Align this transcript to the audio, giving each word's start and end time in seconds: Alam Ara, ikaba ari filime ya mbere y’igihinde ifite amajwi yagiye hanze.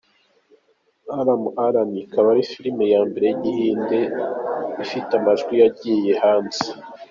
Alam 1.19 1.41
Ara, 1.65 1.81
ikaba 2.03 2.27
ari 2.33 2.43
filime 2.51 2.83
ya 2.93 3.01
mbere 3.09 3.25
y’igihinde 3.27 3.99
ifite 4.83 5.11
amajwi 5.19 5.53
yagiye 5.63 6.11
hanze. 6.21 6.65